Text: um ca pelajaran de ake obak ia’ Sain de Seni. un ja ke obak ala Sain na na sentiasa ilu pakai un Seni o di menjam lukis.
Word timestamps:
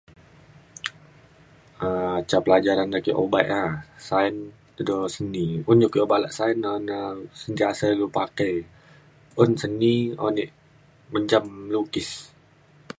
um 1.85 2.15
ca 2.29 2.37
pelajaran 2.45 2.89
de 2.93 2.97
ake 2.99 3.11
obak 3.23 3.43
ia’ 3.51 3.61
Sain 4.07 4.35
de 4.87 4.95
Seni. 5.15 5.47
un 5.69 5.77
ja 5.81 5.87
ke 5.93 5.97
obak 6.05 6.17
ala 6.19 6.29
Sain 6.37 6.57
na 6.65 6.71
na 6.89 6.97
sentiasa 7.41 7.85
ilu 7.93 8.05
pakai 8.17 8.53
un 9.41 9.49
Seni 9.61 9.95
o 10.25 10.25
di 10.37 10.45
menjam 11.13 11.45
lukis. 11.73 12.09